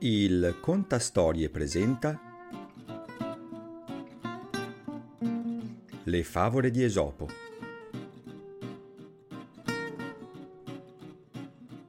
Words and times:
Il 0.00 0.58
Contastorie 0.60 1.48
presenta 1.48 2.20
Le 6.04 6.22
favole 6.22 6.70
di 6.70 6.84
Esopo. 6.84 7.26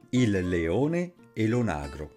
Il 0.08 0.30
leone 0.30 1.12
e 1.34 1.46
l'onagro. 1.46 2.14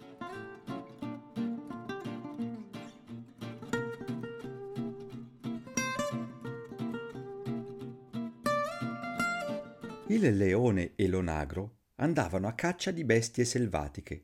Il 10.06 10.36
leone 10.36 10.92
e 10.96 11.06
l'onagro 11.06 11.76
andavano 11.96 12.48
a 12.48 12.54
caccia 12.54 12.90
di 12.90 13.04
bestie 13.04 13.44
selvatiche. 13.44 14.22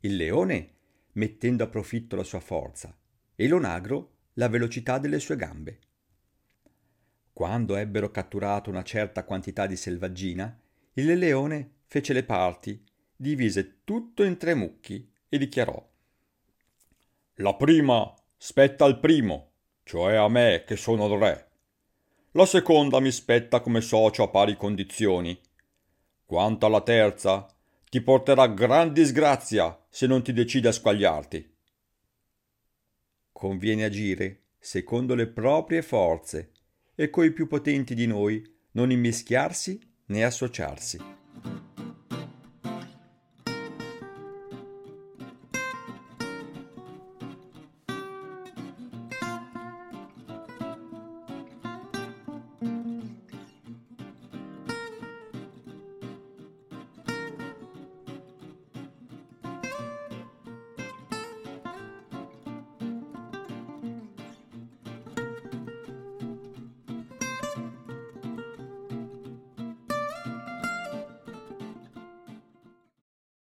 Il 0.00 0.16
leone 0.16 0.80
mettendo 1.12 1.64
a 1.64 1.68
profitto 1.68 2.16
la 2.16 2.24
sua 2.24 2.40
forza 2.40 2.96
e 3.34 3.48
l'onagro 3.48 4.16
la 4.34 4.48
velocità 4.48 4.98
delle 4.98 5.18
sue 5.18 5.36
gambe. 5.36 5.78
Quando 7.32 7.76
ebbero 7.76 8.10
catturato 8.10 8.70
una 8.70 8.82
certa 8.82 9.24
quantità 9.24 9.66
di 9.66 9.76
selvaggina, 9.76 10.58
il 10.94 11.18
leone 11.18 11.80
fece 11.86 12.12
le 12.12 12.24
parti, 12.24 12.84
divise 13.16 13.82
tutto 13.84 14.22
in 14.22 14.36
tre 14.36 14.54
mucchi 14.54 15.10
e 15.28 15.38
dichiarò 15.38 15.90
La 17.36 17.54
prima 17.54 18.14
spetta 18.36 18.84
al 18.84 19.00
primo, 19.00 19.52
cioè 19.84 20.16
a 20.16 20.28
me 20.28 20.64
che 20.66 20.76
sono 20.76 21.06
il 21.06 21.18
re. 21.18 21.50
La 22.32 22.46
seconda 22.46 23.00
mi 23.00 23.10
spetta 23.10 23.60
come 23.60 23.80
socio 23.80 24.22
a 24.22 24.28
pari 24.28 24.56
condizioni. 24.56 25.38
Quanto 26.24 26.66
alla 26.66 26.80
terza, 26.80 27.46
ti 27.92 28.00
porterà 28.00 28.46
gran 28.46 28.90
disgrazia 28.94 29.78
se 29.90 30.06
non 30.06 30.22
ti 30.22 30.32
decidi 30.32 30.66
a 30.66 30.72
squagliarti. 30.72 31.56
Conviene 33.30 33.84
agire 33.84 34.44
secondo 34.58 35.14
le 35.14 35.26
proprie 35.26 35.82
forze 35.82 36.52
e 36.94 37.10
coi 37.10 37.34
più 37.34 37.46
potenti 37.46 37.94
di 37.94 38.06
noi 38.06 38.42
non 38.70 38.90
immischiarsi 38.90 39.78
né 40.06 40.24
associarsi. 40.24 41.21